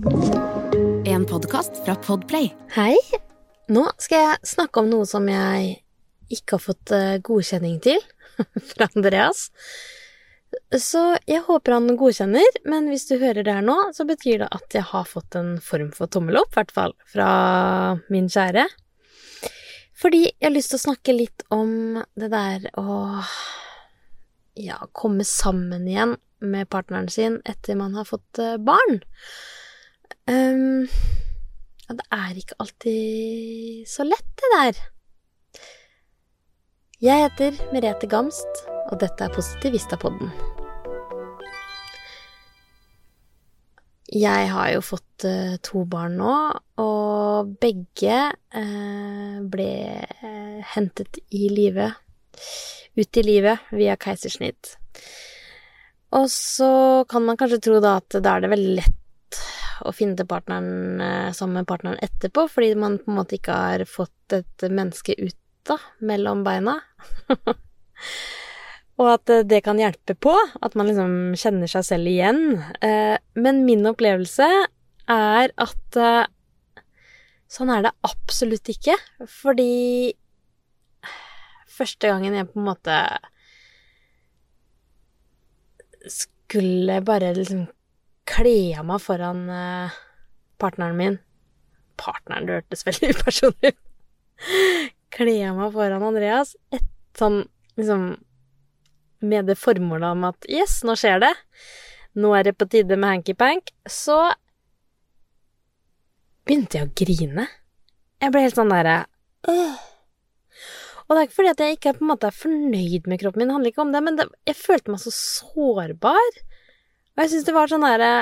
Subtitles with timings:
[0.00, 2.46] En podkast fra Podplay.
[2.72, 2.94] Hei.
[3.68, 5.74] Nå skal jeg snakke om noe som jeg
[6.32, 7.98] ikke har fått eh, godkjenning til
[8.70, 9.50] fra Andreas.
[10.72, 14.48] Så jeg håper han godkjenner, men hvis du hører det her nå, så betyr det
[14.56, 17.28] at jeg har fått en form for tommel opp, i hvert fall fra
[18.08, 18.64] min kjære.
[20.00, 23.20] Fordi jeg har lyst til å snakke litt om det der å
[24.56, 29.02] ja, komme sammen igjen med partneren sin etter man har fått eh, barn.
[30.30, 30.86] Um,
[31.86, 34.80] ja, det er ikke alltid så lett, det der.
[37.00, 40.32] Jeg heter Merete Gamst, og dette er Positivistapodden.
[44.10, 46.36] Jeg har jo fått uh, to barn nå,
[46.82, 51.92] og begge uh, ble uh, hentet i live
[52.98, 54.74] ut i livet via keisersnitt.
[56.18, 56.70] Og så
[57.10, 58.99] kan man kanskje tro da at da er det veldig lett
[59.86, 61.00] å finne til partneren
[61.36, 65.36] sammen med partneren etterpå, fordi man på en måte ikke har fått et menneske ut
[65.68, 66.78] da, mellom beina.
[69.00, 72.60] Og at det kan hjelpe på, at man liksom kjenner seg selv igjen.
[73.32, 74.48] Men min opplevelse
[75.08, 76.00] er at
[77.50, 78.98] sånn er det absolutt ikke.
[79.24, 80.12] Fordi
[81.80, 82.98] første gangen jeg på en måte
[86.10, 87.66] skulle bare liksom
[88.30, 89.42] kle av meg foran
[90.60, 91.18] partneren min
[92.00, 93.80] Partneren, det hørtes veldig upersonlig ut.
[95.12, 96.54] Kle av meg foran Andreas.
[96.72, 96.86] Et
[97.18, 97.42] sånn
[97.76, 98.12] liksom
[99.20, 101.34] Med det formålet om at yes, nå skjer det.
[102.16, 103.68] Nå er det på tide med hanky-pank.
[103.84, 104.16] Så
[106.48, 107.46] begynte jeg å grine.
[108.20, 109.02] Jeg ble helt sånn derre
[109.48, 109.76] øh.
[111.06, 113.42] Og det er ikke fordi at jeg ikke på en måte er fornøyd med kroppen
[113.42, 116.36] min, det handler ikke om det, men det, jeg følte meg så sårbar.
[117.20, 118.12] Og jeg syns det var sånn derre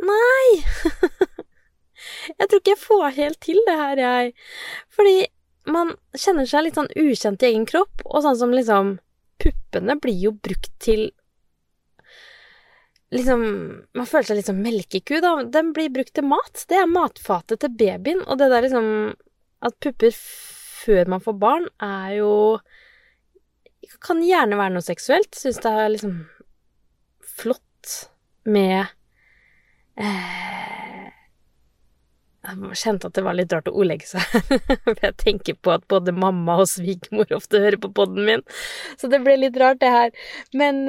[0.00, 0.44] Nei!
[2.38, 4.30] jeg tror ikke jeg får helt til det her, jeg.
[4.88, 5.16] Fordi
[5.68, 8.94] man kjenner seg litt sånn ukjent i egen kropp, og sånn som liksom
[9.40, 11.10] Puppene blir jo brukt til
[13.12, 13.44] Liksom
[13.92, 15.36] Man føler seg litt som melkeku, da.
[15.44, 16.64] Den blir brukt til mat.
[16.64, 18.90] Det er matfatet til babyen, og det der liksom
[19.60, 22.34] At pupper før man får barn, er jo
[24.00, 25.34] Kan gjerne være noe seksuelt.
[25.36, 26.22] Syns det er liksom
[27.40, 27.92] flott
[28.48, 28.86] med
[30.00, 31.08] eh,
[32.46, 34.24] Jeg kjente at det var litt rart å ordlegge seg.
[34.86, 38.44] For jeg tenker på at både mamma og svigermor ofte hører på poden min.
[39.00, 40.14] Så det ble litt rart, det her.
[40.56, 40.82] Men,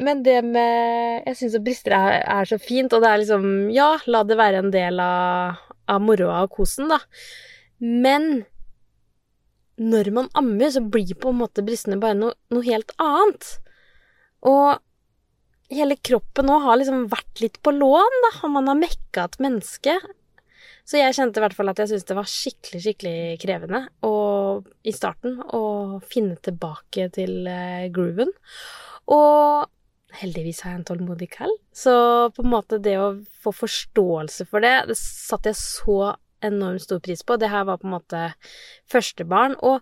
[0.00, 3.46] men det med Jeg syns at bryster er, er, så fint, og det er liksom
[3.74, 5.60] Ja, la det være en del av,
[5.92, 7.02] av moroa og kosen, da.
[7.84, 8.46] Men
[9.76, 13.56] når man ammer, så blir på en måte bristene bare noe, noe helt annet.
[14.46, 14.78] Og
[15.76, 19.40] hele kroppen nå har liksom vært litt på lån, da, og man har mekka et
[19.42, 19.96] menneske.
[20.84, 24.66] Så jeg kjente i hvert fall at jeg syntes det var skikkelig, skikkelig krevende og,
[24.84, 28.32] i starten å finne tilbake til uh, grooven.
[29.14, 29.70] Og
[30.20, 31.94] heldigvis har jeg en tålmodig kall, så
[32.36, 36.12] på en måte det å få forståelse for det, det satte jeg så
[36.44, 37.38] enormt stor pris på.
[37.40, 38.24] Det her var på en måte
[38.90, 39.56] første barn.
[39.64, 39.80] Og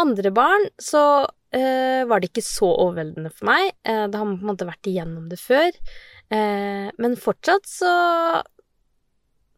[0.00, 1.02] andre barn så
[1.54, 3.74] eh, var det ikke så overveldende for meg.
[3.84, 5.70] Eh, da har man på en måte vært igjennom det før.
[6.30, 7.92] Eh, men fortsatt så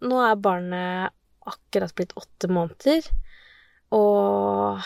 [0.02, 1.14] Nå er barnet
[1.46, 3.04] akkurat blitt åtte måneder,
[3.94, 4.80] og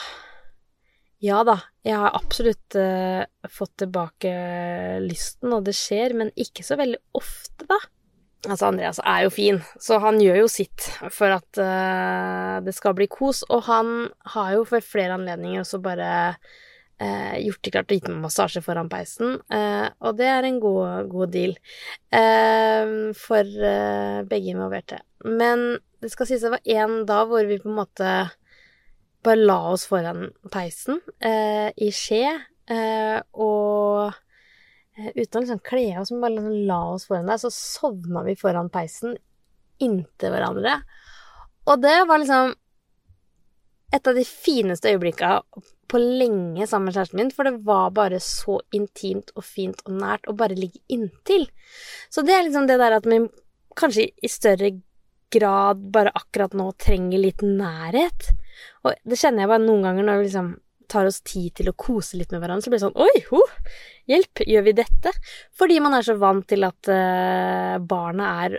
[1.25, 1.55] ja da,
[1.87, 4.33] jeg har absolutt uh, fått tilbake
[5.05, 7.79] lysten, og det skjer, men ikke så veldig ofte, da.
[8.45, 12.95] Altså, Andreas er jo fin, så han gjør jo sitt for at uh, det skal
[12.95, 13.43] bli kos.
[13.51, 18.11] Og han har jo for flere anledninger også bare uh, gjort det klart og gitt
[18.13, 21.57] meg massasje foran peisen, uh, og det er en god, god deal
[23.19, 23.51] for
[24.31, 25.01] begge involverte.
[25.27, 25.67] Men
[26.01, 28.13] det skal sies det var én dag hvor vi på en måte
[29.27, 32.31] bare la oss foran peisen i skje,
[33.35, 34.15] og
[34.97, 38.37] uten å liksom kle oss, men bare liksom la oss foran der, så sovna vi
[38.39, 39.17] foran peisen
[39.83, 40.79] inntil hverandre.
[41.67, 42.55] Og det var liksom
[43.95, 45.31] et av de fineste øyeblikka
[45.87, 49.99] på lenge sammen med kjæresten min, for det var bare så intimt og fint og
[50.01, 51.47] nært å bare ligge inntil.
[52.11, 53.21] Så det er liksom det der at vi
[53.79, 54.73] kanskje i større
[55.33, 58.31] grad bare akkurat nå trenger litt nærhet.
[58.85, 60.53] Og det kjenner jeg bare noen ganger når vi liksom
[60.91, 63.43] tar oss tid til å kose litt med hverandre, så blir det sånn Oi, ho,
[64.11, 65.13] hjelp, gjør vi dette?
[65.57, 68.59] Fordi man er så vant til at uh, barna er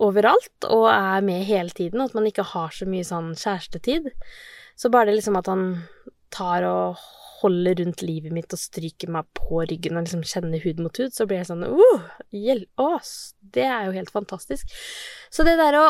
[0.00, 4.10] overalt og er med hele tiden, og at man ikke har så mye sånn kjærestetid.
[4.80, 5.66] Så bare det liksom at han
[6.32, 7.00] tar og
[7.40, 11.12] holder rundt livet mitt og stryker meg på ryggen og liksom kjenner hud mot hud,
[11.14, 13.00] så blir jeg sånn uh, hjelp, Å,
[13.56, 14.72] det er jo helt fantastisk.
[15.32, 15.86] Så det der å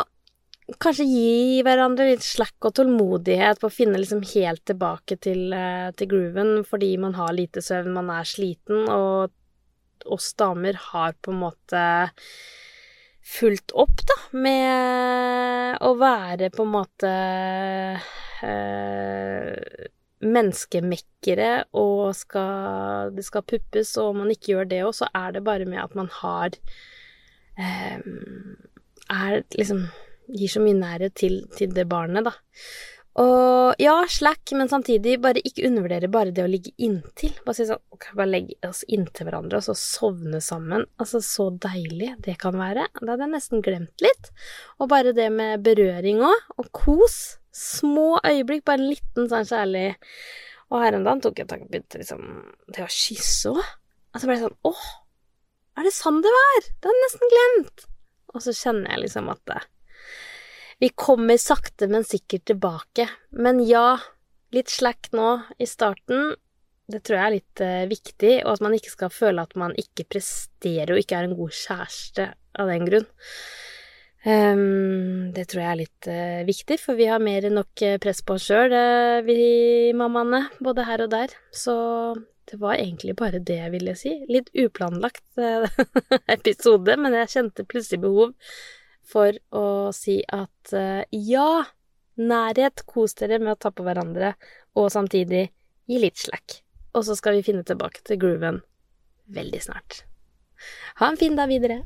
[0.79, 5.91] kanskje gi hverandre litt slack og tålmodighet på å finne liksom helt tilbake til, eh,
[5.97, 9.31] til grooven fordi man har lite søvn, man er sliten, og
[10.07, 11.85] oss damer har på en måte
[13.31, 17.13] fulgt opp, da, med å være på en måte
[18.49, 19.57] øh,
[20.21, 25.37] menneskemekkere, og skal, det skal puppes, og om man ikke gjør det òg, så er
[25.37, 26.57] det bare med at man har
[27.59, 27.99] eh,
[29.11, 29.89] Er liksom
[30.31, 32.35] Gir så mye nærhet til, til det barnet, da.
[33.19, 37.33] Og ja, slack, men samtidig bare ikke undervurdere bare det å ligge inntil.
[37.43, 40.87] Bare si sånn ok, bare legge oss inntil hverandre og så sovne sammen.
[41.03, 42.87] Altså, så deilig det kan være.
[43.01, 44.31] Det hadde jeg nesten glemt litt.
[44.79, 47.19] Og bare det med berøring òg, og kos.
[47.51, 49.97] Små øyeblikk, bare en liten sånn kjærlig
[50.71, 52.21] Og her en dag tok jeg tak begynte liksom
[52.71, 53.73] Det å kysse òg.
[54.15, 54.85] Og så ble jeg sånn åh,
[55.75, 56.61] er det sånn det var?
[56.69, 57.85] Det hadde jeg nesten glemt.
[58.31, 59.59] Og så kjenner jeg liksom at det
[60.81, 63.05] vi kommer sakte, men sikkert tilbake.
[63.37, 63.99] Men ja,
[64.55, 66.35] litt slack nå i starten,
[66.91, 69.77] det tror jeg er litt uh, viktig, og at man ikke skal føle at man
[69.79, 73.07] ikke presterer og ikke er en god kjæreste av den grunn.
[74.21, 78.01] Um, det tror jeg er litt uh, viktig, for vi har mer enn nok eh,
[78.03, 79.39] press på oss sjøl, uh, vi
[79.97, 81.37] mammaene, både her og der.
[81.53, 81.77] Så
[82.51, 84.17] det var egentlig bare det jeg ville si.
[84.33, 85.45] Litt uplanlagt
[86.37, 88.37] episode, men jeg kjente plutselig behov
[89.11, 91.65] for å si at uh, ja,
[92.21, 94.35] nærhet, kos dere med å ta på hverandre,
[94.79, 95.49] og samtidig
[95.91, 96.61] gi litt slack.
[96.95, 98.61] Og så skal vi finne tilbake til grooven
[99.31, 100.05] veldig snart.
[101.01, 101.83] Ha en fin dag videre.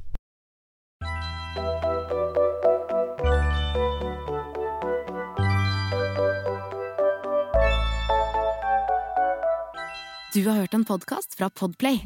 [10.35, 12.01] Du har hørt en podkast fra Podplay.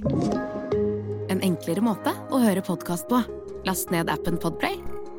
[1.32, 3.22] En enklere måte å høre podkast på.
[3.64, 4.97] Last ned appen Podplay